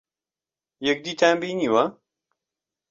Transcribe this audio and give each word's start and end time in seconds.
یەکدیتان 0.87 1.35
بینیوە؟ 1.41 1.83